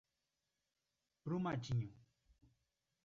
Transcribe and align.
Brumadinho 1.23 1.93